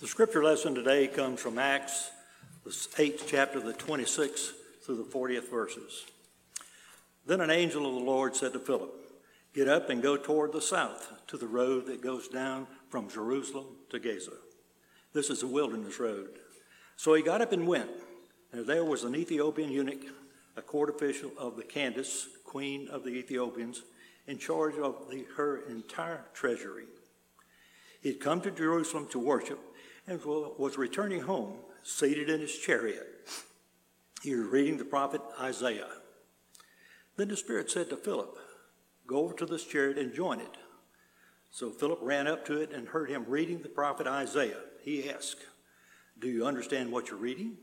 The 0.00 0.06
scripture 0.06 0.42
lesson 0.42 0.74
today 0.74 1.08
comes 1.08 1.42
from 1.42 1.58
Acts, 1.58 2.10
the 2.64 2.70
8th 2.70 3.24
chapter, 3.26 3.60
the 3.60 3.74
26th 3.74 4.52
through 4.82 4.96
the 4.96 5.04
40th 5.04 5.50
verses. 5.50 6.06
Then 7.26 7.42
an 7.42 7.50
angel 7.50 7.86
of 7.86 7.92
the 7.92 8.10
Lord 8.10 8.34
said 8.34 8.54
to 8.54 8.60
Philip, 8.60 8.94
Get 9.52 9.68
up 9.68 9.90
and 9.90 10.02
go 10.02 10.16
toward 10.16 10.54
the 10.54 10.62
south 10.62 11.12
to 11.26 11.36
the 11.36 11.46
road 11.46 11.84
that 11.84 12.00
goes 12.00 12.28
down 12.28 12.66
from 12.88 13.10
Jerusalem 13.10 13.66
to 13.90 13.98
Gaza. 13.98 14.38
This 15.12 15.28
is 15.28 15.42
a 15.42 15.46
wilderness 15.46 16.00
road. 16.00 16.30
So 16.96 17.12
he 17.12 17.22
got 17.22 17.42
up 17.42 17.52
and 17.52 17.68
went, 17.68 17.90
and 18.52 18.66
there 18.66 18.86
was 18.86 19.04
an 19.04 19.14
Ethiopian 19.14 19.70
eunuch, 19.70 20.06
a 20.56 20.62
court 20.62 20.88
official 20.88 21.30
of 21.36 21.56
the 21.56 21.62
Candace, 21.62 22.26
queen 22.46 22.88
of 22.88 23.04
the 23.04 23.10
Ethiopians, 23.10 23.82
in 24.26 24.38
charge 24.38 24.76
of 24.76 25.10
the, 25.10 25.26
her 25.36 25.58
entire 25.68 26.24
treasury. 26.32 26.86
He 28.02 28.08
had 28.08 28.20
come 28.20 28.40
to 28.40 28.50
Jerusalem 28.50 29.06
to 29.10 29.18
worship 29.18 29.58
and 30.06 30.22
was 30.24 30.78
returning 30.78 31.20
home, 31.20 31.54
seated 31.82 32.28
in 32.28 32.40
his 32.40 32.56
chariot. 32.56 33.06
He 34.22 34.34
was 34.34 34.46
reading 34.46 34.76
the 34.76 34.84
prophet 34.84 35.20
Isaiah. 35.40 35.88
Then 37.16 37.28
the 37.28 37.36
Spirit 37.36 37.70
said 37.70 37.90
to 37.90 37.96
Philip, 37.96 38.36
Go 39.06 39.18
over 39.18 39.34
to 39.34 39.46
this 39.46 39.64
chariot 39.64 39.98
and 39.98 40.14
join 40.14 40.40
it. 40.40 40.56
So 41.50 41.70
Philip 41.70 41.98
ran 42.02 42.26
up 42.26 42.44
to 42.46 42.60
it 42.60 42.72
and 42.72 42.88
heard 42.88 43.10
him 43.10 43.24
reading 43.26 43.60
the 43.60 43.68
prophet 43.68 44.06
Isaiah. 44.06 44.60
He 44.82 45.10
asked, 45.10 45.44
Do 46.18 46.28
you 46.28 46.46
understand 46.46 46.92
what 46.92 47.08
you're 47.08 47.18
reading? 47.18 47.56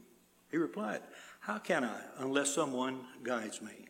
He 0.51 0.57
replied, 0.57 1.01
How 1.39 1.57
can 1.57 1.83
I 1.83 1.99
unless 2.17 2.53
someone 2.53 2.99
guides 3.23 3.61
me? 3.61 3.87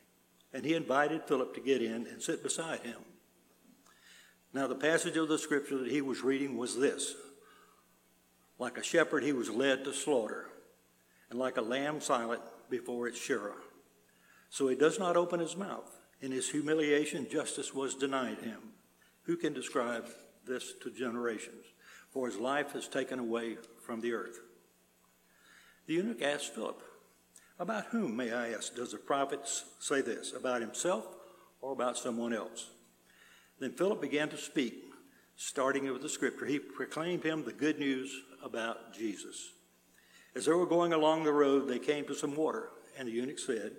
And 0.53 0.65
he 0.65 0.75
invited 0.75 1.23
Philip 1.23 1.53
to 1.55 1.61
get 1.61 1.81
in 1.81 2.07
and 2.07 2.21
sit 2.21 2.43
beside 2.43 2.81
him. 2.81 2.97
Now, 4.53 4.67
the 4.67 4.75
passage 4.75 5.17
of 5.17 5.27
the 5.27 5.37
scripture 5.37 5.77
that 5.77 5.91
he 5.91 6.01
was 6.01 6.23
reading 6.23 6.57
was 6.57 6.77
this 6.77 7.15
like 8.59 8.77
a 8.77 8.83
shepherd, 8.83 9.23
he 9.23 9.33
was 9.33 9.49
led 9.49 9.83
to 9.83 9.93
slaughter, 9.93 10.49
and 11.29 11.37
like 11.37 11.57
a 11.57 11.61
lamb 11.61 12.01
silent 12.01 12.41
before 12.69 13.07
its 13.07 13.19
shearer. 13.19 13.55
So 14.49 14.67
he 14.67 14.75
does 14.75 14.97
not 14.99 15.17
open 15.17 15.39
his 15.39 15.55
mouth. 15.55 15.91
In 16.21 16.31
his 16.31 16.49
humiliation, 16.49 17.27
justice 17.29 17.73
was 17.73 17.95
denied 17.95 18.39
him. 18.39 18.59
Who 19.23 19.37
can 19.37 19.53
describe 19.53 20.07
this 20.45 20.73
to 20.81 20.89
generations? 20.89 21.65
For 22.09 22.27
his 22.27 22.37
life 22.37 22.75
is 22.75 22.87
taken 22.87 23.19
away 23.19 23.57
from 23.85 24.01
the 24.01 24.13
earth. 24.13 24.39
The 25.85 25.93
eunuch 25.93 26.21
asked 26.21 26.55
Philip, 26.55 26.81
About 27.59 27.85
whom, 27.87 28.15
may 28.15 28.31
I 28.31 28.49
ask, 28.49 28.75
does 28.75 28.91
the 28.91 28.97
prophet 28.97 29.41
say 29.79 30.01
this? 30.01 30.33
About 30.33 30.61
himself 30.61 31.05
or 31.61 31.73
about 31.73 31.97
someone 31.97 32.33
else? 32.33 32.71
Then 33.59 33.73
Philip 33.73 34.01
began 34.01 34.29
to 34.29 34.37
speak, 34.37 34.83
starting 35.35 35.91
with 35.91 36.01
the 36.01 36.09
scripture. 36.09 36.45
He 36.45 36.59
proclaimed 36.59 37.23
him 37.23 37.43
the 37.43 37.53
good 37.53 37.79
news 37.79 38.11
about 38.43 38.93
Jesus. 38.93 39.51
As 40.35 40.45
they 40.45 40.53
were 40.53 40.65
going 40.65 40.93
along 40.93 41.23
the 41.23 41.33
road, 41.33 41.67
they 41.67 41.79
came 41.79 42.05
to 42.05 42.15
some 42.15 42.35
water, 42.35 42.69
and 42.97 43.07
the 43.07 43.11
eunuch 43.11 43.39
said, 43.39 43.73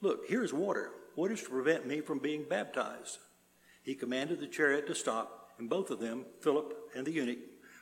Look, 0.00 0.28
here's 0.28 0.52
water. 0.52 0.90
What 1.14 1.30
is 1.30 1.42
to 1.42 1.50
prevent 1.50 1.86
me 1.86 2.00
from 2.00 2.18
being 2.18 2.44
baptized? 2.48 3.18
He 3.82 3.94
commanded 3.94 4.40
the 4.40 4.46
chariot 4.46 4.86
to 4.86 4.94
stop, 4.94 5.52
and 5.58 5.68
both 5.68 5.90
of 5.90 6.00
them, 6.00 6.26
Philip 6.40 6.74
and 6.94 7.06
the 7.06 7.12
eunuch, 7.12 7.38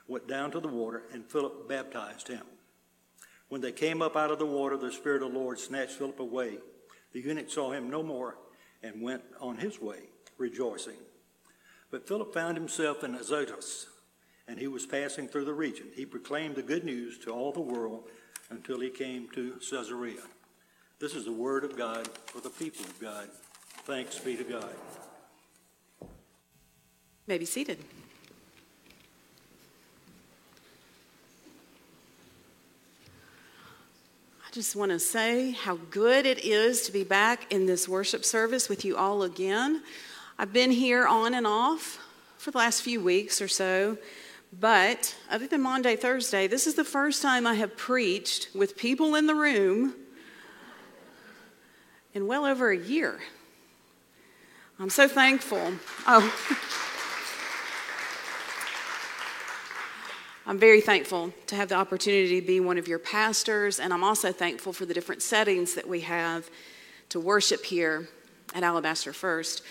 went 0.07 0.27
down 0.27 0.51
to 0.53 0.61
the 0.61 0.69
water, 0.69 1.03
and 1.13 1.31
Philip 1.31 1.69
baptized 1.69 2.29
him. 2.29 2.45
When 3.49 3.61
they 3.61 3.73
came 3.73 4.03
up 4.03 4.17
out 4.17 4.31
of 4.31 4.39
the 4.39 4.47
water, 4.47 4.77
the 4.77 4.93
Spirit 4.93 5.23
of 5.23 5.33
the 5.33 5.39
Lord 5.39 5.59
snatched 5.59 5.93
Philip 5.93 6.21
away. 6.21 6.59
The 7.13 7.21
eunuch 7.21 7.51
saw 7.51 7.73
him 7.73 7.91
no 7.91 8.03
more 8.03 8.39
and 8.83 9.03
went 9.03 9.23
on 9.41 9.59
his 9.59 9.81
way, 9.81 10.03
rejoicing. 10.37 10.99
But 11.91 12.07
Philip 12.07 12.35
found 12.35 12.57
himself 12.57 13.03
in 13.03 13.15
Azotus 13.15 13.87
and 14.49 14.59
he 14.59 14.67
was 14.67 14.87
passing 14.87 15.29
through 15.29 15.45
the 15.45 15.53
region. 15.53 15.87
He 15.95 16.07
proclaimed 16.07 16.57
the 16.57 16.63
good 16.63 16.83
news 16.83 17.19
to 17.19 17.31
all 17.31 17.53
the 17.53 17.61
world 17.61 18.05
until 18.51 18.81
he 18.81 18.89
came 18.89 19.29
to 19.35 19.61
Caesarea. 19.71 20.23
This 20.99 21.15
is 21.15 21.27
the 21.27 21.33
word 21.33 21.65
of 21.65 21.77
God 21.77 22.09
for 22.27 22.41
the 22.41 22.51
people 22.51 22.85
of 22.85 22.99
God. 22.99 23.29
Thanks 23.85 24.19
be 24.19 24.37
to 24.37 24.45
God. 24.45 24.71
may 27.27 27.39
be 27.39 27.45
seated. 27.45 27.79
I 34.47 34.51
just 34.51 34.75
want 34.75 34.91
to 34.93 34.99
say 34.99 35.51
how 35.51 35.79
good 35.91 36.25
it 36.25 36.43
is 36.43 36.83
to 36.87 36.93
be 36.93 37.05
back 37.05 37.53
in 37.53 37.67
this 37.67 37.87
worship 37.87 38.25
service 38.25 38.71
with 38.71 38.83
you 38.83 38.97
all 38.97 39.23
again. 39.23 39.83
I've 40.39 40.55
been 40.55 40.71
here 40.71 41.07
on 41.07 41.35
and 41.35 41.47
off 41.47 41.99
for 42.39 42.51
the 42.51 42.59
last 42.59 42.81
few 42.81 43.03
weeks 43.03 43.43
or 43.43 43.49
so. 43.49 43.99
But 44.53 45.15
other 45.31 45.47
than 45.47 45.63
Maundy 45.63 45.97
Thursday, 45.97 46.47
this 46.47 46.67
is 46.67 46.75
the 46.75 46.85
first 46.85 47.23
time 47.23 47.47
I 47.47 47.55
have 47.55 47.77
preached 47.77 48.49
with 48.55 48.77
people 48.77 49.15
in 49.15 49.27
the 49.27 49.35
room 49.35 49.95
in 52.15 52.27
well 52.27 52.45
over 52.45 52.71
a 52.71 52.77
year. 52.77 53.21
I'm 54.81 54.91
so 54.91 55.07
thankful. 55.09 55.73
Oh. 56.07 56.35
I'm 60.47 60.59
very 60.59 60.81
thankful 60.81 61.35
to 61.49 61.57
have 61.57 61.69
the 61.69 61.75
opportunity 61.75 62.41
to 62.41 62.47
be 62.47 62.59
one 62.59 62.79
of 62.79 62.89
your 62.89 62.99
pastors, 62.99 63.79
and 63.79 63.93
I'm 63.93 64.03
also 64.03 64.33
thankful 64.33 64.73
for 64.73 64.87
the 64.87 64.95
different 64.95 65.21
settings 65.21 65.75
that 65.75 65.87
we 65.87 66.01
have 66.01 66.49
to 67.11 67.21
worship 67.21 67.67
here 67.67 68.09
at 68.55 68.63
Alabaster 68.63 69.13
First. 69.13 69.63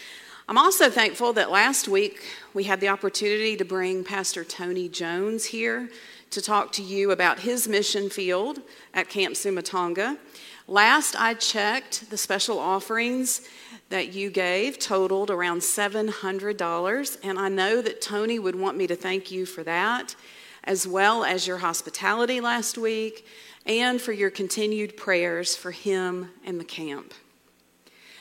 I'm 0.50 0.58
also 0.58 0.90
thankful 0.90 1.34
that 1.34 1.52
last 1.52 1.90
week 1.90 2.24
we 2.54 2.64
had 2.64 2.80
the 2.80 2.88
opportunity 2.88 3.58
to 3.58 3.66
bring 3.66 4.06
Pastor 4.06 4.46
Tony 4.46 4.88
Jones 4.88 5.44
here 5.44 5.90
to 6.30 6.42
talk 6.42 6.72
to 6.74 6.82
you 6.82 7.12
about 7.12 7.40
his 7.40 7.68
mission 7.68 8.10
field 8.10 8.62
at 8.94 9.10
Camp 9.10 9.36
Sumatanga. 9.36 10.18
Last 10.66 11.20
I 11.20 11.34
checked, 11.34 12.10
the 12.10 12.18
special 12.18 12.60
offerings 12.60 13.42
that 13.90 14.14
you 14.14 14.30
gave 14.30 14.80
totaled 14.80 15.32
around 15.32 15.60
$700, 15.60 17.18
and 17.24 17.38
I 17.38 17.50
know 17.50 17.82
that 17.82 18.02
Tony 18.02 18.40
would 18.40 18.56
want 18.56 18.78
me 18.78 18.88
to 18.88 18.96
thank 18.96 19.30
you 19.30 19.46
for 19.46 19.64
that, 19.64 20.16
as 20.64 20.88
well 20.88 21.26
as 21.26 21.46
your 21.46 21.58
hospitality 21.58 22.40
last 22.40 22.78
week 22.78 23.26
and 23.66 24.00
for 24.00 24.14
your 24.14 24.30
continued 24.30 24.96
prayers 24.96 25.58
for 25.58 25.72
him 25.72 26.32
and 26.46 26.58
the 26.58 26.64
camp. 26.64 27.14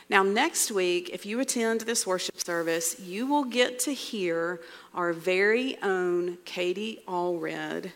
Now, 0.08 0.22
next 0.22 0.70
week, 0.70 1.10
if 1.12 1.26
you 1.26 1.40
attend 1.40 1.80
this 1.80 2.06
worship 2.06 2.38
service, 2.38 3.00
you 3.00 3.26
will 3.26 3.42
get 3.42 3.80
to 3.80 3.92
hear 3.92 4.60
our 4.94 5.12
very 5.12 5.76
own 5.82 6.38
Katie 6.44 7.02
Allred, 7.08 7.90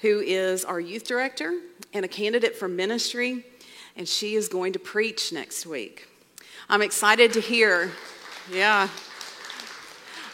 who 0.00 0.20
is 0.20 0.64
our 0.66 0.78
youth 0.78 1.04
director 1.04 1.58
and 1.94 2.04
a 2.04 2.08
candidate 2.08 2.54
for 2.54 2.68
ministry, 2.68 3.46
and 3.96 4.06
she 4.06 4.34
is 4.34 4.48
going 4.48 4.74
to 4.74 4.78
preach 4.78 5.32
next 5.32 5.64
week. 5.64 6.06
I'm 6.68 6.82
excited 6.82 7.32
to 7.32 7.40
hear, 7.40 7.92
yeah. 8.52 8.88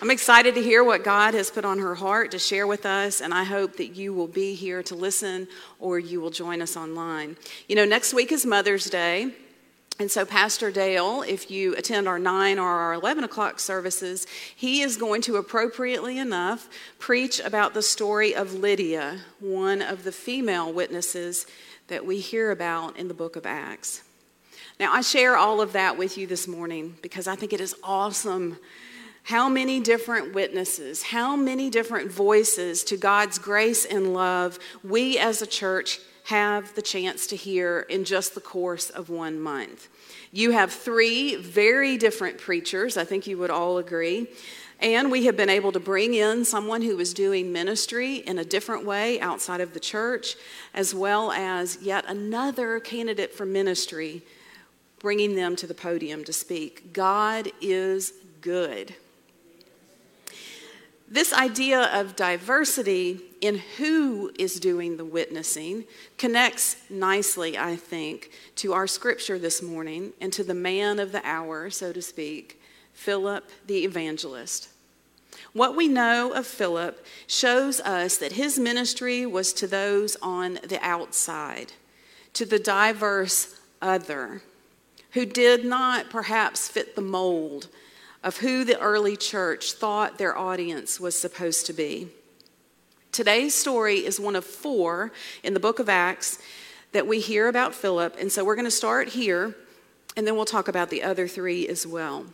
I'm 0.03 0.11
excited 0.11 0.57
to 0.57 0.63
hear 0.63 0.83
what 0.83 1.05
God 1.05 1.33
has 1.35 1.49
put 1.49 1.65
on 1.65 1.79
her 1.79 1.95
heart 1.95 2.33
to 2.33 2.41
share 2.41 2.67
with 2.67 2.85
us, 2.85 3.21
and 3.21 3.33
I 3.33 3.45
hope 3.45 3.77
that 3.77 3.95
you 3.95 4.13
will 4.13 4.27
be 4.27 4.55
here 4.55 4.83
to 4.83 4.97
listen 4.97 5.47
or 5.79 6.01
you 6.01 6.21
will 6.21 6.31
join 6.31 6.61
us 6.61 6.77
online. 6.77 7.37
You 7.69 7.77
know, 7.77 7.85
next 7.85 8.13
week 8.13 8.33
is 8.33 8.45
Mother's 8.45 8.91
Day. 8.91 9.33
And 10.00 10.10
so, 10.10 10.25
Pastor 10.25 10.72
Dale, 10.72 11.22
if 11.22 11.53
you 11.53 11.77
attend 11.77 12.09
our 12.09 12.19
9 12.19 12.59
or 12.59 12.69
our 12.69 12.94
11 12.94 13.22
o'clock 13.22 13.60
services, 13.60 14.27
he 14.56 14.82
is 14.82 14.97
going 14.97 15.22
to 15.22 15.37
appropriately 15.37 16.19
enough 16.19 16.69
preach 16.99 17.38
about 17.38 17.75
the 17.75 17.82
story 17.82 18.34
of 18.34 18.54
Lydia, 18.54 19.21
one 19.38 19.81
of 19.81 20.03
the 20.03 20.10
female 20.10 20.72
witnesses 20.72 21.47
that 21.87 22.04
we 22.04 22.19
hear 22.19 22.50
about 22.50 22.97
in 22.97 23.06
the 23.06 23.15
book 23.15 23.37
of 23.37 23.47
Acts. 23.47 24.03
Now, 24.81 24.93
I 24.93 25.00
share 25.03 25.37
all 25.37 25.60
of 25.60 25.72
that 25.75 25.97
with 25.97 26.19
you 26.19 26.27
this 26.27 26.49
morning 26.49 26.97
because 27.00 27.28
I 27.28 27.37
think 27.37 27.53
it 27.53 27.60
is 27.60 27.77
awesome 27.84 28.59
how 29.25 29.49
many 29.49 29.81
different 29.81 30.35
witnesses, 30.35 31.03
how 31.03 31.35
many 31.35 31.71
different 31.71 32.12
voices 32.12 32.85
to 32.85 32.97
God's 32.97 33.39
grace 33.39 33.85
and 33.85 34.12
love 34.12 34.59
we 34.83 35.19
as 35.19 35.41
a 35.41 35.47
church 35.47 35.98
have 36.25 36.75
the 36.75 36.83
chance 36.83 37.27
to 37.27 37.37
hear 37.37 37.81
in 37.89 38.04
just 38.04 38.34
the 38.34 38.41
course 38.41 38.91
of 38.91 39.10
one 39.10 39.41
month. 39.41 39.89
You 40.31 40.53
have 40.53 40.72
three 40.72 41.37
very 41.37 41.97
different 41.97 42.39
preachers, 42.39 42.97
I 42.97 43.04
think 43.04 43.27
you 43.27 43.39
would 43.39 43.51
all 43.51 43.78
agree. 43.78 44.28
And 44.81 45.10
we 45.10 45.27
have 45.27 45.37
been 45.37 45.51
able 45.51 45.72
to 45.72 45.81
bring 45.81 46.15
in 46.15 46.45
someone 46.45 46.83
who 46.83 46.98
is 46.98 47.15
doing 47.15 47.53
ministry 47.53 48.16
in 48.16 48.39
a 48.39 48.45
different 48.45 48.84
way 48.84 49.21
outside 49.21 49.60
of 49.60 49.72
the 49.72 49.81
church, 49.81 50.37
as 50.75 50.95
well 50.95 51.31
as 51.33 51.78
yet 51.81 52.04
another 52.07 52.81
candidate 52.81 53.33
for 53.33 53.47
ministry, 53.47 54.22
bringing 54.98 55.37
them 55.37 55.57
to 55.57 55.66
the 55.66 55.75
podium 55.75 56.25
to 56.25 56.33
speak. 56.33 56.93
God 56.93 57.51
is 57.60 58.13
good. 58.41 58.95
This 61.15 61.33
idea 61.33 61.81
of 61.97 62.16
diversity 62.16 63.21
in 63.41 63.59
who 63.77 64.33
is 64.37 64.59
doing 64.59 64.97
the 64.97 65.05
witnessing 65.05 65.84
connects 66.19 66.77
nicely, 66.91 67.57
I 67.57 67.77
think, 67.77 68.33
to 68.57 68.72
our 68.72 68.89
scripture 68.89 69.39
this 69.39 69.63
morning 69.63 70.13
and 70.21 70.33
to 70.33 70.43
the 70.43 70.55
man 70.55 70.99
of 70.99 71.13
the 71.13 71.25
hour, 71.25 71.71
so 71.71 71.93
to 71.93 72.03
speak, 72.03 72.61
Philip 72.95 73.49
the 73.65 73.84
evangelist. 73.84 74.71
What 75.53 75.77
we 75.77 75.87
know 75.87 76.33
of 76.33 76.49
Philip 76.49 77.07
shows 77.28 77.78
us 77.83 78.17
that 78.17 78.33
his 78.33 78.59
ministry 78.59 79.25
was 79.25 79.53
to 79.53 79.69
those 79.69 80.17
on 80.21 80.55
the 80.67 80.81
outside, 80.83 81.75
to 82.33 82.45
the 82.45 82.59
diverse 82.59 83.60
other, 83.81 84.43
who 85.13 85.27
did 85.27 85.65
not 85.65 86.10
perhaps 86.10 86.67
fit 86.67 86.97
the 86.97 87.03
mold 87.03 87.69
of 88.24 88.38
who 88.38 88.65
the 88.65 88.80
early 88.80 89.16
church 89.16 89.74
thought 89.74 90.16
their 90.16 90.36
audience 90.36 90.98
was 90.98 91.16
supposed 91.16 91.66
to 91.66 91.74
be. 91.74 92.09
Today's 93.12 93.54
story 93.54 93.98
is 93.98 94.18
one 94.18 94.34
of 94.34 94.44
four 94.44 95.12
in 95.44 95.53
the 95.53 95.60
book 95.60 95.78
of 95.78 95.91
Acts 95.91 96.41
that 96.92 97.06
we 97.06 97.21
hear 97.21 97.48
about 97.48 97.74
Philip, 97.74 98.16
and 98.18 98.32
so 98.32 98.42
we're 98.42 98.56
going 98.56 98.65
to 98.65 98.71
start 98.71 99.10
here, 99.10 99.54
and 100.16 100.26
then 100.26 100.36
we'll 100.36 100.47
talk 100.47 100.68
about 100.68 100.88
the 100.88 101.03
other 101.03 101.28
three 101.28 101.68
as 101.68 101.86
well. 101.86 102.24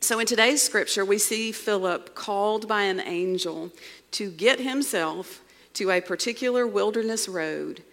So, 0.00 0.18
in 0.18 0.26
today's 0.26 0.60
scripture, 0.60 1.04
we 1.04 1.18
see 1.18 1.52
Philip 1.52 2.16
called 2.16 2.66
by 2.66 2.82
an 2.82 2.98
angel 2.98 3.70
to 4.12 4.28
get 4.28 4.58
himself 4.58 5.40
to 5.74 5.90
a 5.92 6.00
particular 6.00 6.66
wilderness 6.66 7.28
road 7.28 7.84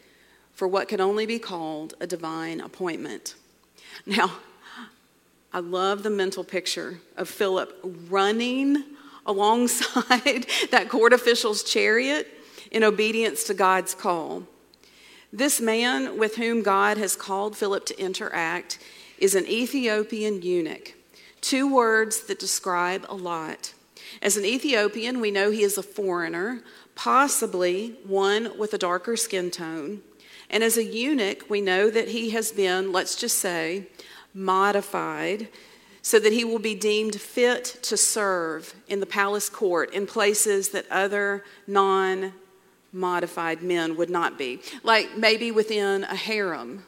for 0.54 0.68
what 0.68 0.88
can 0.88 1.00
only 1.00 1.28
be 1.28 1.38
called 1.38 1.94
a 2.00 2.08
divine 2.08 2.60
appointment. 2.60 3.36
Now, 4.06 4.32
I 5.52 5.60
love 5.60 6.04
the 6.04 6.10
mental 6.10 6.44
picture 6.44 7.00
of 7.18 7.30
Philip 7.30 7.80
running 8.10 8.84
alongside 9.26 10.46
that 10.72 10.90
court 10.90 11.14
official's 11.14 11.64
chariot 11.64 12.28
in 12.72 12.84
obedience 12.84 13.44
to 13.46 13.54
God's 13.54 13.96
call. 13.96 14.44
This 15.34 15.60
man 15.62 16.18
with 16.18 16.36
whom 16.36 16.64
God 16.64 16.98
has 16.98 17.16
called 17.16 17.56
Philip 17.56 17.86
to 17.88 18.00
interact 18.00 18.80
is 19.18 19.36
an 19.36 19.48
Ethiopian 19.48 20.42
eunuch 20.42 20.94
Two 21.42 21.74
words 21.74 22.22
that 22.22 22.40
describe 22.40 23.06
a 23.08 23.16
lot. 23.16 23.74
As 24.22 24.36
an 24.36 24.44
Ethiopian, 24.44 25.22
we 25.22 25.32
know 25.32 25.52
he 25.52 25.64
is 25.64 25.78
a 25.78 25.84
foreigner, 25.84 26.64
possibly 26.96 27.96
one 28.06 28.58
with 28.58 28.74
a 28.74 28.78
darker 28.78 29.16
skin 29.16 29.50
tone. 29.50 30.02
And 30.50 30.64
as 30.64 30.78
a 30.78 30.84
eunuch, 30.84 31.50
we 31.50 31.62
know 31.62 31.90
that 31.90 32.10
he 32.10 32.32
has 32.32 32.52
been, 32.52 32.92
let's 32.92 33.16
just 33.16 33.38
say, 33.38 33.88
modified 34.34 35.48
so 36.02 36.20
that 36.20 36.34
he 36.34 36.46
will 36.46 36.60
be 36.60 36.76
deemed 36.76 37.20
fit 37.20 37.66
to 37.84 37.98
serve 37.98 38.74
in 38.88 39.00
the 39.00 39.06
palace 39.06 39.50
court 39.50 39.94
in 39.94 40.08
places 40.08 40.70
that 40.70 40.90
other 40.90 41.44
non 41.68 42.34
modified 42.92 43.62
men 43.62 43.96
would 43.96 44.10
not 44.10 44.38
be. 44.38 44.60
Like 44.84 45.18
maybe 45.18 45.52
within 45.52 46.04
a 46.06 46.16
harem 46.16 46.84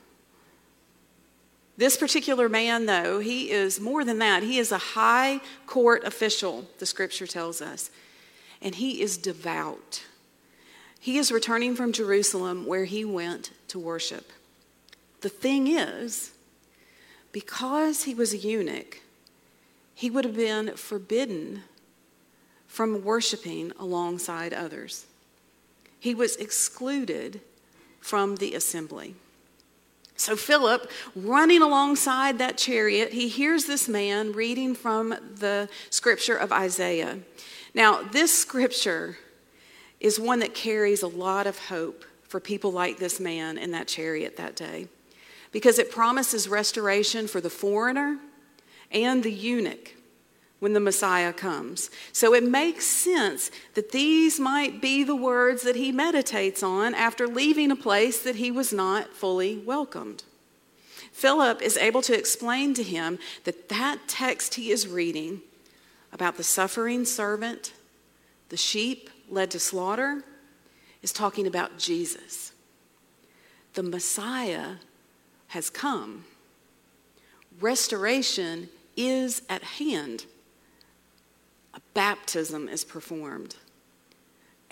this 1.81 1.97
particular 1.97 2.47
man, 2.47 2.85
though, 2.85 3.17
he 3.17 3.49
is 3.49 3.79
more 3.79 4.05
than 4.05 4.19
that. 4.19 4.43
He 4.43 4.59
is 4.59 4.71
a 4.71 4.77
high 4.77 5.41
court 5.65 6.03
official, 6.03 6.67
the 6.77 6.85
scripture 6.85 7.25
tells 7.25 7.59
us, 7.59 7.89
and 8.61 8.75
he 8.75 9.01
is 9.01 9.17
devout. 9.17 10.03
He 10.99 11.17
is 11.17 11.31
returning 11.31 11.75
from 11.75 11.91
Jerusalem 11.91 12.67
where 12.67 12.85
he 12.85 13.03
went 13.03 13.49
to 13.69 13.79
worship. 13.79 14.31
The 15.21 15.29
thing 15.29 15.67
is, 15.67 16.33
because 17.31 18.04
he 18.04 18.13
was 18.13 18.33
a 18.33 18.38
eunuch, 18.38 19.00
he 19.94 20.10
would 20.10 20.25
have 20.25 20.36
been 20.36 20.75
forbidden 20.75 21.63
from 22.68 23.04
worshiping 23.04 23.72
alongside 23.80 24.54
others. 24.54 25.06
He 26.00 26.16
was 26.16 26.36
excluded 26.38 27.42
from 28.00 28.38
the 28.38 28.56
assembly. 28.56 29.16
So, 30.16 30.36
Philip, 30.36 30.89
running 31.16 31.62
alongside 31.62 32.38
that 32.39 32.57
chariot, 32.57 33.12
he 33.12 33.28
hears 33.28 33.66
this 33.66 33.88
man 33.88 34.34
reading 34.34 34.75
from 34.75 35.10
the 35.10 35.68
scripture 35.89 36.36
of 36.36 36.51
Isaiah. 36.51 37.19
Now, 37.74 38.04
this 38.04 38.38
scripture 38.38 39.18
is 40.00 40.19
one 40.19 40.39
that 40.39 40.54
carries 40.54 41.01
a 41.01 41.07
lot 41.07 41.48
of 41.48 41.57
hope 41.57 42.06
for 42.24 42.39
people 42.39 42.72
like 42.72 42.98
this 42.98 43.19
man 43.19 43.57
in 43.57 43.72
that 43.72 43.88
chariot 43.88 44.38
that 44.38 44.56
day 44.56 44.88
because 45.51 45.80
it 45.80 45.92
promises 45.92 46.48
restoration 46.48 47.27
for 47.27 47.42
the 47.42 47.50
foreigner 47.50 48.18
and 48.92 49.24
the 49.24 49.31
eunuch 49.31 49.95
when 50.59 50.74
the 50.74 50.80
Messiah 50.80 51.33
comes. 51.33 51.89
So 52.13 52.33
it 52.36 52.44
makes 52.44 52.86
sense 52.86 53.50
that 53.74 53.92
these 53.92 54.39
might 54.39 54.80
be 54.80 55.03
the 55.03 55.15
words 55.15 55.63
that 55.63 55.75
he 55.75 55.92
meditates 55.92 56.62
on 56.62 56.94
after 56.94 57.27
leaving 57.27 57.71
a 57.71 57.75
place 57.75 58.21
that 58.21 58.36
he 58.36 58.51
was 58.51 58.71
not 58.71 59.13
fully 59.13 59.57
welcomed. 59.57 60.24
Philip 61.12 61.62
is 61.62 61.77
able 61.77 62.01
to 62.03 62.18
explain 62.18 62.74
to 62.75 62.83
him 62.83 63.18
that 63.44 63.69
that 63.69 64.07
text 64.07 64.53
he 64.53 64.71
is 64.71 64.88
reading 64.88 65.42
about 66.13 66.38
the 66.38 66.44
suffering 66.44 67.06
servant, 67.06 67.74
the 68.50 68.57
sheep 68.57 69.09
led 69.30 69.50
to 69.51 69.59
slaughter, 69.59 70.24
is 71.01 71.12
talking 71.12 71.48
about 71.48 71.80
Jesus. 71.80 72.51
The 73.74 73.83
Messiah 73.83 74.75
has 75.51 75.69
come. 75.69 76.25
Restoration 77.59 78.69
is 78.95 79.42
at 79.50 79.63
hand 79.63 80.25
a 81.74 81.80
baptism 81.94 82.68
is 82.68 82.83
performed. 82.83 83.56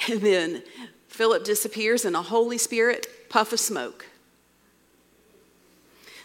And 0.08 0.22
then 0.22 0.64
Philip 1.08 1.44
disappears 1.44 2.06
in 2.06 2.16
a 2.16 2.22
Holy 2.22 2.58
Spirit 2.58 3.08
puff 3.30 3.52
of 3.52 3.60
smoke. 3.60 4.06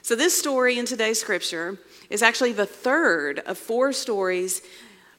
So, 0.02 0.14
this 0.14 0.38
story 0.38 0.78
in 0.78 0.86
today's 0.86 1.20
scripture 1.20 1.78
is 2.10 2.22
actually 2.22 2.52
the 2.52 2.66
third 2.66 3.40
of 3.40 3.56
four 3.56 3.92
stories 3.92 4.62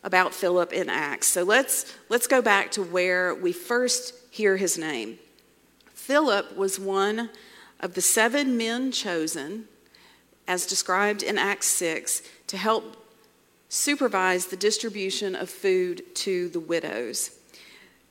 about 0.04 0.34
Philip 0.34 0.72
in 0.72 0.90
Acts. 0.90 1.28
So, 1.28 1.44
let's, 1.44 1.94
let's 2.08 2.28
go 2.28 2.42
back 2.42 2.72
to 2.72 2.84
where 2.84 3.34
we 3.34 3.52
first 3.52 4.14
hear 4.30 4.58
his 4.58 4.78
name. 4.78 5.18
Philip 5.94 6.56
was 6.56 6.80
one 6.80 7.30
of 7.86 7.94
the 7.94 8.02
seven 8.02 8.58
men 8.58 8.92
chosen, 8.92 9.66
as 10.48 10.66
described 10.66 11.22
in 11.22 11.38
Acts 11.38 11.68
6, 11.68 12.24
to 12.48 12.58
help 12.58 12.98
supervise 13.70 14.48
the 14.48 14.58
distribution 14.58 15.36
of 15.36 15.52
food 15.52 16.02
to 16.16 16.50
the 16.50 16.60
widows. 16.60 17.38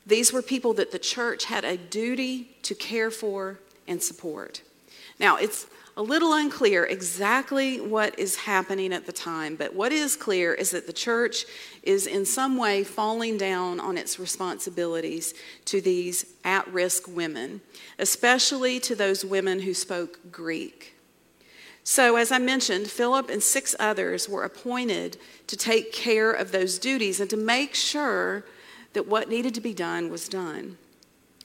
These 0.06 0.32
were 0.32 0.43
people 0.43 0.75
that 0.75 0.93
the 0.93 0.99
church 1.00 1.47
had 1.47 1.65
a 1.65 1.76
duty 1.76 2.56
to 2.62 2.76
care 2.76 3.11
for 3.11 3.59
and 3.88 4.00
support. 4.00 4.62
Now, 5.19 5.38
it's 5.38 5.67
a 5.96 6.02
little 6.02 6.32
unclear 6.32 6.85
exactly 6.85 7.81
what 7.81 8.19
is 8.19 8.37
happening 8.37 8.93
at 8.93 9.06
the 9.06 9.12
time, 9.12 9.55
but 9.55 9.75
what 9.75 9.93
is 9.93 10.17
clear 10.17 10.52
is 10.52 10.70
that 10.70 10.87
the 10.87 10.93
church 10.93 11.44
is 11.85 12.06
in 12.06 12.26
some 12.26 12.56
way 12.56 12.82
falling 12.82 13.38
down 13.38 13.79
on 13.79 13.96
its 13.96 14.19
responsibilities 14.19 15.35
to 15.67 15.81
these 15.81 16.26
at 16.43 16.67
risk 16.69 17.06
women, 17.06 17.61
especially 17.99 18.80
to 18.80 18.97
those 18.97 19.25
women 19.25 19.61
who 19.61 19.73
spoke 19.73 20.19
Greek. 20.33 20.95
So, 21.85 22.16
as 22.16 22.33
I 22.33 22.38
mentioned, 22.38 22.88
Philip 22.88 23.28
and 23.28 23.42
six 23.42 23.76
others 23.78 24.28
were 24.28 24.42
appointed 24.42 25.19
to 25.47 25.57
take 25.57 25.92
care 25.92 26.33
of 26.33 26.50
those 26.50 26.78
duties 26.78 27.21
and 27.21 27.28
to 27.30 27.37
make 27.37 27.75
sure 27.75 28.45
that 28.95 29.07
what 29.07 29.28
needed 29.28 29.54
to 29.54 29.61
be 29.61 29.75
done 29.75 30.11
was 30.11 30.28
done. 30.28 30.78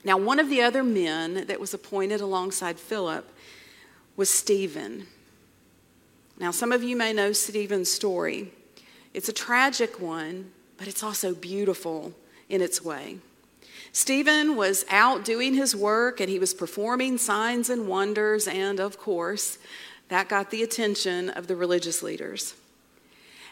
Now, 0.05 0.17
one 0.17 0.39
of 0.39 0.49
the 0.49 0.61
other 0.61 0.81
men 0.81 1.45
that 1.47 1.59
was 1.59 1.73
appointed 1.73 2.21
alongside 2.21 2.79
Philip 2.79 3.29
was 4.19 4.29
Stephen. 4.29 5.07
Now, 6.37 6.51
some 6.51 6.73
of 6.73 6.83
you 6.83 6.97
may 6.97 7.13
know 7.13 7.31
Stephen's 7.31 7.89
story. 7.89 8.51
It's 9.13 9.29
a 9.29 9.33
tragic 9.33 10.01
one, 10.01 10.51
but 10.75 10.89
it's 10.89 11.03
also 11.03 11.33
beautiful 11.33 12.11
in 12.49 12.61
its 12.61 12.83
way. 12.83 13.19
Stephen 13.93 14.57
was 14.57 14.85
out 14.89 15.23
doing 15.23 15.53
his 15.53 15.73
work 15.73 16.19
and 16.19 16.29
he 16.29 16.37
was 16.37 16.53
performing 16.53 17.17
signs 17.17 17.69
and 17.69 17.87
wonders, 17.87 18.45
and 18.45 18.81
of 18.81 18.99
course, 18.99 19.57
that 20.09 20.27
got 20.27 20.51
the 20.51 20.63
attention 20.63 21.29
of 21.29 21.47
the 21.47 21.55
religious 21.55 22.03
leaders. 22.03 22.55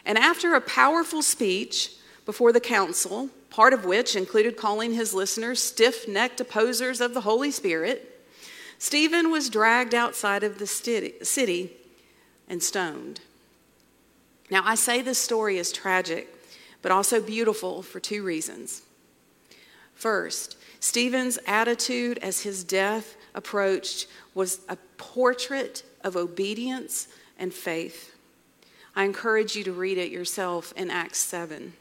And 0.04 0.18
after 0.18 0.54
a 0.54 0.60
powerful 0.60 1.22
speech 1.22 1.94
before 2.26 2.52
the 2.52 2.60
council, 2.60 3.30
part 3.48 3.72
of 3.72 3.86
which 3.86 4.14
included 4.14 4.58
calling 4.58 4.92
his 4.92 5.14
listeners 5.14 5.62
stiff 5.62 6.06
necked 6.06 6.42
opposers 6.42 7.00
of 7.00 7.14
the 7.14 7.22
Holy 7.22 7.50
Spirit, 7.50 8.17
Stephen 8.78 9.30
was 9.30 9.50
dragged 9.50 9.94
outside 9.94 10.42
of 10.42 10.58
the 10.58 10.66
city 10.66 11.72
and 12.48 12.62
stoned. 12.62 13.20
Now, 14.50 14.62
I 14.64 14.76
say 14.76 15.02
this 15.02 15.18
story 15.18 15.58
is 15.58 15.72
tragic, 15.72 16.32
but 16.80 16.92
also 16.92 17.20
beautiful 17.20 17.82
for 17.82 18.00
two 18.00 18.22
reasons. 18.22 18.82
First, 19.94 20.56
Stephen's 20.80 21.38
attitude 21.46 22.18
as 22.18 22.42
his 22.42 22.62
death 22.62 23.16
approached 23.34 24.06
was 24.34 24.60
a 24.68 24.76
portrait 24.96 25.82
of 26.04 26.16
obedience 26.16 27.08
and 27.38 27.52
faith. 27.52 28.14
I 28.94 29.04
encourage 29.04 29.56
you 29.56 29.64
to 29.64 29.72
read 29.72 29.98
it 29.98 30.10
yourself 30.10 30.72
in 30.76 30.90
Acts 30.90 31.18
7. 31.18 31.72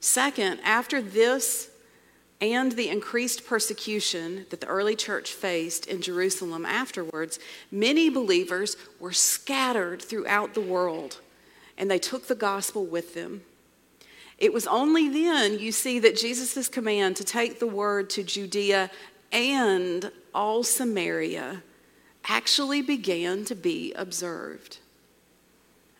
Second, 0.00 0.60
after 0.62 1.00
this 1.00 1.70
and 2.40 2.72
the 2.72 2.88
increased 2.88 3.46
persecution 3.46 4.46
that 4.50 4.60
the 4.60 4.66
early 4.66 4.94
church 4.94 5.32
faced 5.32 5.86
in 5.86 6.02
Jerusalem 6.02 6.66
afterwards, 6.66 7.38
many 7.70 8.10
believers 8.10 8.76
were 9.00 9.12
scattered 9.12 10.02
throughout 10.02 10.54
the 10.54 10.60
world 10.60 11.20
and 11.78 11.90
they 11.90 11.98
took 11.98 12.26
the 12.26 12.34
gospel 12.34 12.84
with 12.84 13.14
them. 13.14 13.42
It 14.38 14.52
was 14.52 14.66
only 14.66 15.08
then 15.08 15.58
you 15.58 15.72
see 15.72 15.98
that 16.00 16.16
Jesus' 16.16 16.68
command 16.68 17.16
to 17.16 17.24
take 17.24 17.58
the 17.58 17.66
word 17.66 18.10
to 18.10 18.22
Judea 18.22 18.90
and 19.32 20.10
all 20.34 20.62
Samaria 20.62 21.62
actually 22.28 22.82
began 22.82 23.44
to 23.46 23.54
be 23.54 23.92
observed. 23.94 24.78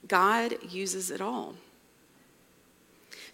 God 0.06 0.56
uses 0.68 1.10
it 1.10 1.20
all. 1.20 1.54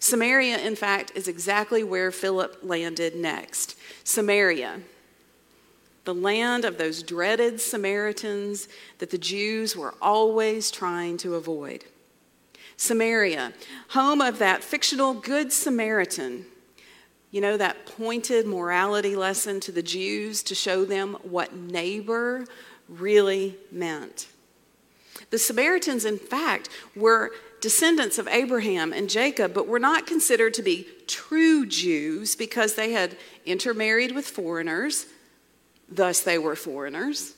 Samaria, 0.03 0.57
in 0.57 0.75
fact, 0.75 1.13
is 1.15 1.29
exactly 1.29 1.81
where 1.81 2.11
Philip 2.11 2.57
landed 2.61 3.15
next. 3.15 3.77
Samaria, 4.03 4.81
the 6.03 6.13
land 6.13 6.65
of 6.65 6.77
those 6.77 7.03
dreaded 7.03 7.61
Samaritans 7.61 8.67
that 8.97 9.11
the 9.11 9.17
Jews 9.17 9.77
were 9.77 9.93
always 10.01 10.71
trying 10.71 11.15
to 11.19 11.35
avoid. 11.35 11.85
Samaria, 12.75 13.53
home 13.91 14.19
of 14.19 14.39
that 14.39 14.61
fictional 14.61 15.13
Good 15.13 15.53
Samaritan. 15.53 16.47
You 17.31 17.39
know, 17.39 17.55
that 17.55 17.85
pointed 17.85 18.45
morality 18.45 19.15
lesson 19.15 19.61
to 19.61 19.71
the 19.71 19.81
Jews 19.81 20.43
to 20.43 20.53
show 20.53 20.83
them 20.83 21.13
what 21.23 21.55
neighbor 21.55 22.45
really 22.89 23.55
meant. 23.71 24.27
The 25.29 25.39
Samaritans, 25.39 26.03
in 26.03 26.17
fact, 26.17 26.67
were 26.93 27.31
descendants 27.63 28.19
of 28.19 28.27
Abraham 28.27 28.91
and 28.91 29.09
Jacob, 29.09 29.53
but 29.53 29.69
were 29.69 29.79
not 29.79 30.05
considered 30.05 30.53
to 30.53 30.61
be 30.61 30.85
true 31.07 31.65
Jews 31.65 32.35
because 32.35 32.75
they 32.75 32.91
had 32.91 33.15
intermarried 33.45 34.11
with 34.11 34.27
foreigners, 34.27 35.05
thus, 35.87 36.19
they 36.19 36.37
were 36.37 36.57
foreigners. 36.57 37.35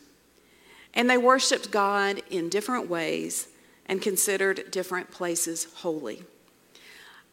And 0.96 1.08
they 1.08 1.20
worshiped 1.20 1.70
God 1.70 2.24
in 2.32 2.50
different 2.50 2.90
ways 2.90 3.50
and 3.86 4.02
considered 4.02 4.72
different 4.72 5.12
places 5.12 5.68
holy. 5.76 6.24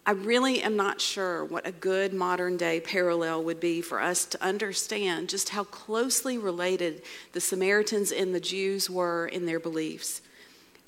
I 0.05 0.11
really 0.11 0.61
am 0.61 0.77
not 0.77 1.01
sure 1.01 1.47
what 1.47 1.67
a 1.67 1.73
good 1.73 2.13
modern 2.13 2.59
day 2.59 2.79
parallel 2.79 3.43
would 3.45 3.59
be 3.59 3.81
for 3.81 4.03
us 4.03 4.27
to 4.27 4.45
understand 4.45 5.31
just 5.31 5.49
how 5.49 5.65
closely 5.65 6.37
related 6.37 7.01
the 7.33 7.41
Samaritans 7.41 8.13
and 8.13 8.35
the 8.35 8.41
Jews 8.41 8.91
were 8.91 9.29
in 9.29 9.47
their 9.47 9.61
beliefs. 9.61 10.21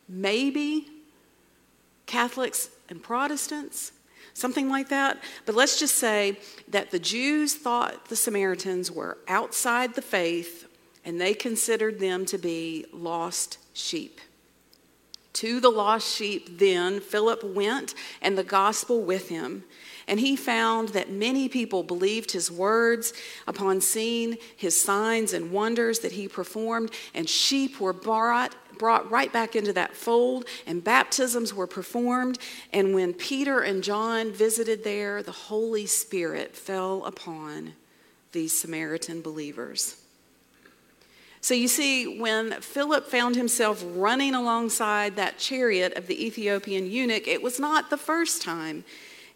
Maybe 0.06 0.90
Catholics 2.06 2.70
and 2.88 3.02
Protestants, 3.02 3.92
something 4.32 4.68
like 4.68 4.88
that. 4.88 5.22
But 5.46 5.54
let's 5.54 5.78
just 5.78 5.96
say 5.96 6.38
that 6.68 6.90
the 6.90 6.98
Jews 6.98 7.54
thought 7.54 8.06
the 8.06 8.16
Samaritans 8.16 8.90
were 8.90 9.18
outside 9.28 9.94
the 9.94 10.02
faith 10.02 10.66
and 11.04 11.20
they 11.20 11.34
considered 11.34 12.00
them 12.00 12.24
to 12.26 12.38
be 12.38 12.86
lost 12.92 13.58
sheep. 13.72 14.20
To 15.34 15.60
the 15.60 15.70
lost 15.70 16.14
sheep, 16.14 16.58
then, 16.58 17.00
Philip 17.00 17.42
went, 17.42 17.94
and 18.22 18.38
the 18.38 18.44
gospel 18.44 19.02
with 19.02 19.28
him. 19.28 19.64
And 20.06 20.20
he 20.20 20.36
found 20.36 20.90
that 20.90 21.10
many 21.10 21.48
people 21.48 21.82
believed 21.82 22.32
his 22.32 22.50
words 22.50 23.12
upon 23.46 23.80
seeing 23.80 24.36
his 24.56 24.78
signs 24.80 25.32
and 25.32 25.50
wonders 25.50 26.00
that 26.00 26.12
he 26.12 26.28
performed, 26.28 26.90
and 27.14 27.28
sheep 27.28 27.80
were 27.80 27.92
brought, 27.92 28.54
brought 28.78 29.10
right 29.10 29.32
back 29.32 29.56
into 29.56 29.72
that 29.72 29.96
fold, 29.96 30.44
and 30.66 30.84
baptisms 30.84 31.54
were 31.54 31.66
performed. 31.66 32.38
And 32.72 32.94
when 32.94 33.14
Peter 33.14 33.60
and 33.60 33.82
John 33.82 34.32
visited 34.32 34.84
there, 34.84 35.22
the 35.22 35.32
Holy 35.32 35.86
Spirit 35.86 36.54
fell 36.54 37.04
upon 37.04 37.74
these 38.32 38.52
Samaritan 38.52 39.22
believers. 39.22 39.96
So 41.40 41.52
you 41.52 41.68
see, 41.68 42.18
when 42.18 42.52
Philip 42.62 43.06
found 43.06 43.36
himself 43.36 43.84
running 43.94 44.34
alongside 44.34 45.16
that 45.16 45.38
chariot 45.38 45.92
of 45.94 46.06
the 46.06 46.24
Ethiopian 46.24 46.90
eunuch, 46.90 47.28
it 47.28 47.42
was 47.42 47.60
not 47.60 47.90
the 47.90 47.98
first 47.98 48.40
time 48.40 48.82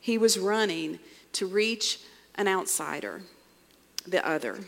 he 0.00 0.18
was 0.18 0.38
running 0.38 0.98
to 1.32 1.46
reach 1.46 2.00
an 2.34 2.48
outsider, 2.48 3.22
the 4.06 4.26
other. 4.26 4.60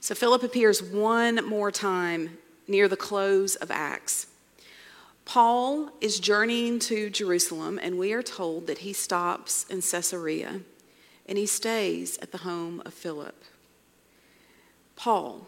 So 0.00 0.14
Philip 0.14 0.42
appears 0.42 0.82
one 0.82 1.46
more 1.46 1.70
time 1.70 2.38
near 2.66 2.88
the 2.88 2.96
close 2.96 3.56
of 3.56 3.70
Acts. 3.70 4.26
Paul 5.24 5.90
is 6.00 6.18
journeying 6.18 6.80
to 6.80 7.08
Jerusalem, 7.08 7.78
and 7.80 7.98
we 7.98 8.12
are 8.12 8.22
told 8.22 8.66
that 8.66 8.78
he 8.78 8.92
stops 8.92 9.64
in 9.70 9.80
Caesarea 9.80 10.60
and 11.26 11.38
he 11.38 11.46
stays 11.46 12.18
at 12.18 12.32
the 12.32 12.38
home 12.38 12.82
of 12.84 12.92
Philip. 12.92 13.44
Paul, 14.96 15.46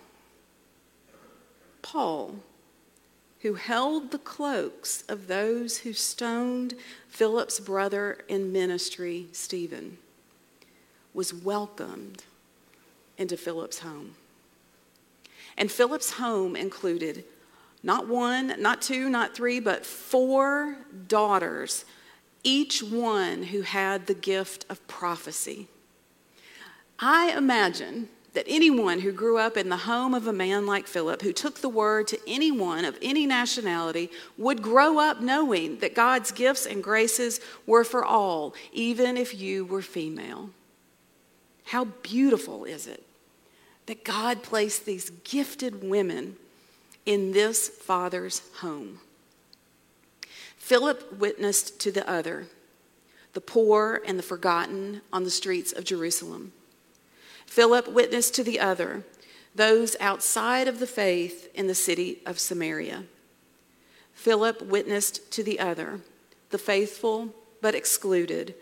Paul, 1.83 2.37
who 3.45 3.55
held 3.55 4.11
the 4.11 4.19
cloaks 4.19 5.05
of 5.07 5.27
those 5.27 5.77
who 5.77 5.93
stoned 5.93 6.73
Philip's 7.09 7.61
brother 7.61 8.25
in 8.27 8.51
ministry, 8.51 9.27
Stephen, 9.33 9.99
was 11.13 11.35
welcomed 11.35 12.25
into 13.19 13.37
Philip's 13.37 13.81
home. 13.81 14.15
And 15.59 15.71
Philip's 15.71 16.13
home 16.13 16.57
included 16.57 17.23
not 17.83 18.09
one, 18.09 18.55
not 18.63 18.81
two, 18.81 19.11
not 19.11 19.35
three, 19.35 19.61
but 19.61 19.85
four 19.85 20.79
daughters, 21.07 21.85
each 22.45 22.83
one 22.83 23.43
who 23.43 23.61
had 23.61 24.07
the 24.07 24.15
gift 24.15 24.65
of 24.71 24.89
prophecy. 24.89 25.69
I 26.99 27.37
imagine 27.37 28.09
that 28.35 28.47
anyone 28.49 29.01
who 29.01 29.13
grew 29.13 29.39
up 29.39 29.57
in 29.57 29.69
the 29.69 29.77
home 29.77 30.13
of 30.13 30.27
a 30.27 30.33
man 30.33 30.67
like 30.67 30.87
Philip, 30.87 31.23
who 31.23 31.33
took 31.33 31.61
the 31.61 31.69
word 31.69 32.09
to 32.09 32.19
anyone 32.27 32.85
of 32.85 32.99
any 33.01 33.27
nationality, 33.27 34.11
would 34.37 34.61
grow 34.61 34.99
up 34.99 35.21
knowing 35.21 35.79
that 35.79 35.95
God's 35.95 36.33
gifts 36.33 36.67
and 36.67 36.83
graces 36.83 37.41
were 37.65 37.85
for 37.85 38.05
all, 38.05 38.55
even 38.73 39.17
if 39.17 39.35
you 39.35 39.65
were 39.65 39.83
female. 39.83 40.51
How 41.67 41.87
beautiful 41.87 42.65
is 42.65 42.87
it 42.87 43.07
that 43.87 44.05
God 44.05 44.43
placed 44.43 44.85
these 44.85 45.11
gifted 45.23 45.85
women 45.85 46.37
in 47.07 47.33
this 47.33 47.69
father's 47.69 48.43
home? 48.57 48.99
Philip 50.57 51.19
witnessed 51.19 51.79
to 51.81 51.93
the 51.93 52.09
other, 52.11 52.47
the 53.33 53.41
poor 53.41 54.01
and 54.07 54.19
the 54.19 54.23
forgotten 54.23 55.03
on 55.13 55.23
the 55.23 55.31
streets 55.31 55.73
of 55.73 55.85
Jerusalem. 55.85 56.53
Philip 57.47 57.89
witnessed 57.89 58.35
to 58.35 58.45
the 58.45 58.61
other, 58.61 59.05
those 59.55 59.97
outside 60.01 60.69
of 60.69 60.81
the 60.81 60.87
faith 60.87 61.51
in 61.55 61.67
the 61.67 61.75
city 61.75 62.21
of 62.27 62.39
Samaria. 62.39 63.05
Philip 64.13 64.63
witnessed 64.63 65.31
to 65.33 65.43
the 65.43 65.61
other, 65.61 66.01
the 66.51 66.59
faithful 66.59 67.35
but 67.61 67.75
excluded, 67.75 68.55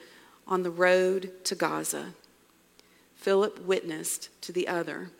on 0.46 0.62
the 0.62 0.70
road 0.70 1.32
to 1.44 1.54
Gaza. 1.54 2.14
Philip 3.14 3.64
witnessed 3.64 4.28
to 4.42 4.52
the 4.52 4.66
other, 4.66 5.10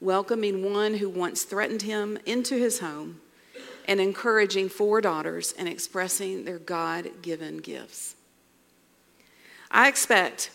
welcoming 0.00 0.72
one 0.72 0.94
who 0.94 1.08
once 1.08 1.42
threatened 1.42 1.82
him 1.82 2.18
into 2.24 2.56
his 2.56 2.80
home 2.80 3.20
and 3.86 4.00
encouraging 4.00 4.68
four 4.68 5.00
daughters 5.00 5.54
and 5.58 5.68
expressing 5.68 6.44
their 6.44 6.58
God 6.58 7.10
given 7.22 7.58
gifts. 7.58 8.16
I 9.70 9.88
expect 9.88 10.50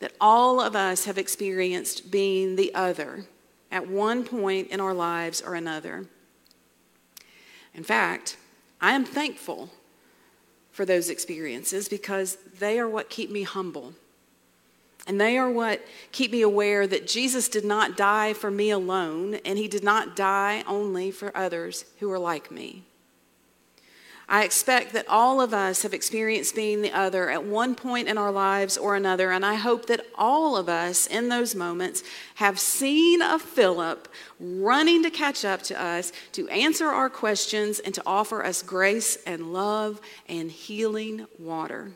that 0.00 0.14
all 0.20 0.60
of 0.60 0.76
us 0.76 1.04
have 1.04 1.18
experienced 1.18 2.10
being 2.10 2.56
the 2.56 2.74
other 2.74 3.26
at 3.70 3.88
one 3.88 4.24
point 4.24 4.68
in 4.68 4.80
our 4.80 4.94
lives 4.94 5.42
or 5.42 5.54
another. 5.54 6.06
In 7.74 7.84
fact, 7.84 8.36
I 8.80 8.92
am 8.92 9.04
thankful 9.04 9.70
for 10.70 10.84
those 10.84 11.10
experiences 11.10 11.88
because 11.88 12.36
they 12.58 12.78
are 12.78 12.88
what 12.88 13.10
keep 13.10 13.30
me 13.30 13.42
humble. 13.42 13.94
And 15.06 15.20
they 15.20 15.38
are 15.38 15.50
what 15.50 15.84
keep 16.12 16.32
me 16.32 16.42
aware 16.42 16.86
that 16.86 17.06
Jesus 17.06 17.48
did 17.48 17.64
not 17.64 17.96
die 17.96 18.34
for 18.34 18.50
me 18.50 18.70
alone, 18.70 19.36
and 19.44 19.58
he 19.58 19.68
did 19.68 19.82
not 19.82 20.14
die 20.14 20.62
only 20.66 21.10
for 21.10 21.36
others 21.36 21.84
who 21.98 22.10
are 22.12 22.18
like 22.18 22.50
me. 22.50 22.84
I 24.30 24.44
expect 24.44 24.92
that 24.92 25.08
all 25.08 25.40
of 25.40 25.54
us 25.54 25.82
have 25.82 25.94
experienced 25.94 26.54
being 26.54 26.82
the 26.82 26.92
other 26.92 27.30
at 27.30 27.44
one 27.44 27.74
point 27.74 28.08
in 28.08 28.18
our 28.18 28.30
lives 28.30 28.76
or 28.76 28.94
another, 28.94 29.30
and 29.30 29.44
I 29.44 29.54
hope 29.54 29.86
that 29.86 30.04
all 30.16 30.54
of 30.54 30.68
us 30.68 31.06
in 31.06 31.30
those 31.30 31.54
moments 31.54 32.02
have 32.34 32.60
seen 32.60 33.22
a 33.22 33.38
Philip 33.38 34.06
running 34.38 35.02
to 35.02 35.10
catch 35.10 35.46
up 35.46 35.62
to 35.62 35.82
us, 35.82 36.12
to 36.32 36.46
answer 36.50 36.88
our 36.88 37.08
questions, 37.08 37.78
and 37.78 37.94
to 37.94 38.02
offer 38.04 38.44
us 38.44 38.62
grace 38.62 39.16
and 39.26 39.54
love 39.54 39.98
and 40.28 40.50
healing 40.50 41.26
water. 41.38 41.92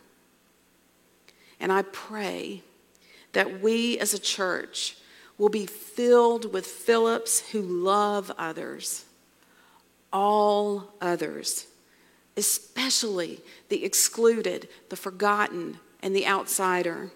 And 1.60 1.70
I 1.70 1.82
pray 1.82 2.62
that 3.34 3.60
we 3.60 3.98
as 3.98 4.14
a 4.14 4.18
church 4.18 4.96
will 5.36 5.50
be 5.50 5.66
filled 5.66 6.50
with 6.50 6.66
Philips 6.66 7.40
who 7.50 7.60
love 7.60 8.32
others, 8.38 9.04
all 10.10 10.94
others 10.98 11.66
especially 12.36 13.40
the 13.68 13.84
excluded, 13.84 14.68
the 14.88 14.96
forgotten, 14.96 15.78
and 16.02 16.14
the 16.14 16.26
outsider. 16.26 17.10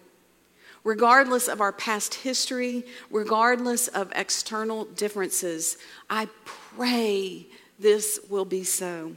Regardless 0.85 1.49
of 1.49 1.61
our 1.61 1.73
past 1.73 2.14
history, 2.14 2.85
regardless 3.11 3.88
of 3.88 4.12
external 4.14 4.85
differences, 4.85 5.78
I 6.08 6.28
pray 6.44 7.46
this 7.78 8.20
will 8.28 8.44
be 8.44 8.62
so. 8.62 9.12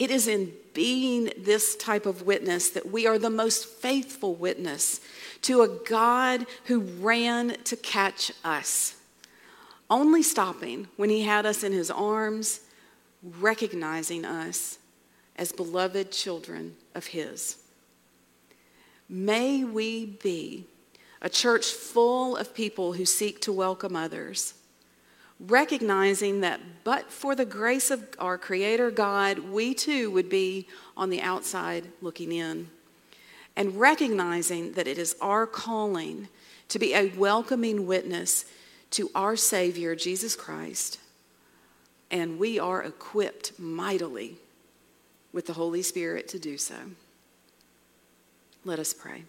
It 0.00 0.10
is 0.10 0.26
in 0.26 0.52
being 0.72 1.30
this 1.36 1.76
type 1.76 2.06
of 2.06 2.22
witness 2.22 2.70
that 2.70 2.90
we 2.90 3.06
are 3.06 3.18
the 3.18 3.30
most 3.30 3.66
faithful 3.66 4.34
witness 4.34 5.00
to 5.42 5.62
a 5.62 5.68
God 5.68 6.46
who 6.64 6.80
ran 6.80 7.62
to 7.64 7.76
catch 7.76 8.32
us, 8.42 8.96
only 9.90 10.22
stopping 10.22 10.88
when 10.96 11.10
he 11.10 11.22
had 11.22 11.44
us 11.44 11.62
in 11.62 11.72
his 11.72 11.90
arms, 11.90 12.60
recognizing 13.22 14.24
us 14.24 14.78
as 15.36 15.52
beloved 15.52 16.10
children 16.12 16.76
of 16.94 17.06
his. 17.06 17.56
May 19.08 19.64
we 19.64 20.06
be 20.06 20.66
a 21.22 21.28
church 21.28 21.66
full 21.66 22.36
of 22.36 22.54
people 22.54 22.94
who 22.94 23.04
seek 23.04 23.40
to 23.42 23.52
welcome 23.52 23.96
others 23.96 24.54
recognizing 25.40 26.42
that 26.42 26.60
but 26.84 27.10
for 27.10 27.34
the 27.34 27.46
grace 27.46 27.90
of 27.90 28.06
our 28.18 28.36
Creator 28.36 28.90
God, 28.90 29.38
we 29.38 29.72
too 29.72 30.10
would 30.10 30.28
be 30.28 30.68
on 30.96 31.10
the 31.10 31.22
outside 31.22 31.88
looking 32.02 32.32
in. 32.32 32.68
And 33.56 33.80
recognizing 33.80 34.72
that 34.72 34.86
it 34.86 34.98
is 34.98 35.16
our 35.20 35.46
calling 35.46 36.28
to 36.68 36.78
be 36.78 36.94
a 36.94 37.08
welcoming 37.16 37.86
witness 37.86 38.44
to 38.90 39.10
our 39.14 39.34
Savior, 39.34 39.96
Jesus 39.96 40.36
Christ. 40.36 40.98
And 42.10 42.38
we 42.38 42.58
are 42.58 42.82
equipped 42.82 43.58
mightily 43.58 44.36
with 45.32 45.46
the 45.46 45.52
Holy 45.52 45.82
Spirit 45.82 46.28
to 46.28 46.38
do 46.38 46.58
so. 46.58 46.74
Let 48.64 48.78
us 48.78 48.92
pray. 48.92 49.24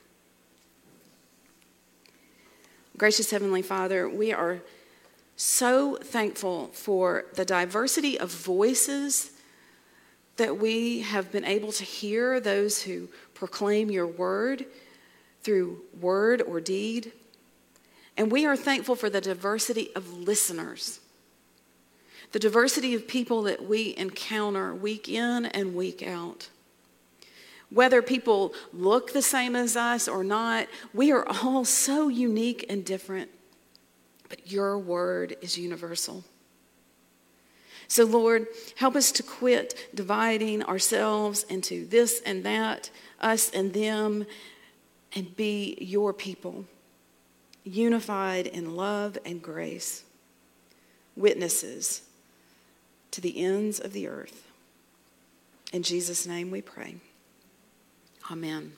Gracious 2.97 3.31
Heavenly 3.31 3.61
Father, 3.61 4.09
we 4.09 4.33
are 4.33 4.61
so 5.35 5.95
thankful 5.95 6.67
for 6.67 7.25
the 7.35 7.45
diversity 7.45 8.19
of 8.19 8.29
voices 8.31 9.31
that 10.37 10.57
we 10.57 11.01
have 11.01 11.31
been 11.31 11.45
able 11.45 11.71
to 11.71 11.83
hear, 11.83 12.39
those 12.39 12.83
who 12.83 13.09
proclaim 13.33 13.91
your 13.91 14.07
word 14.07 14.65
through 15.43 15.81
word 15.99 16.41
or 16.41 16.61
deed. 16.61 17.11
And 18.17 18.31
we 18.31 18.45
are 18.45 18.55
thankful 18.55 18.95
for 18.95 19.09
the 19.09 19.21
diversity 19.21 19.89
of 19.95 20.13
listeners, 20.13 20.99
the 22.31 22.39
diversity 22.39 22.93
of 22.93 23.07
people 23.07 23.43
that 23.43 23.67
we 23.67 23.95
encounter 23.97 24.73
week 24.73 25.09
in 25.09 25.45
and 25.47 25.75
week 25.75 26.05
out. 26.05 26.49
Whether 27.69 28.01
people 28.01 28.53
look 28.73 29.13
the 29.13 29.21
same 29.21 29.55
as 29.55 29.77
us 29.77 30.07
or 30.07 30.23
not, 30.23 30.67
we 30.93 31.11
are 31.11 31.25
all 31.27 31.63
so 31.65 32.09
unique 32.09 32.65
and 32.69 32.85
different 32.85 33.29
but 34.31 34.49
your 34.49 34.79
word 34.79 35.35
is 35.41 35.57
universal. 35.57 36.23
So, 37.89 38.05
Lord, 38.05 38.47
help 38.77 38.95
us 38.95 39.11
to 39.11 39.23
quit 39.23 39.89
dividing 39.93 40.63
ourselves 40.63 41.43
into 41.43 41.85
this 41.85 42.21
and 42.25 42.45
that, 42.45 42.89
us 43.19 43.49
and 43.49 43.73
them, 43.73 44.25
and 45.13 45.35
be 45.35 45.77
your 45.81 46.13
people, 46.13 46.63
unified 47.65 48.47
in 48.47 48.77
love 48.77 49.17
and 49.25 49.41
grace, 49.41 50.05
witnesses 51.17 52.03
to 53.11 53.21
the 53.21 53.43
ends 53.43 53.79
of 53.79 53.93
the 53.93 54.07
earth. 54.07 54.47
In 55.71 55.83
Jesus' 55.83 56.25
name 56.25 56.51
we 56.51 56.61
pray. 56.61 56.95
Amen. 58.29 58.73